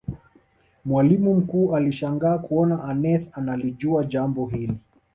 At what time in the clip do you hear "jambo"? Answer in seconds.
4.03-4.45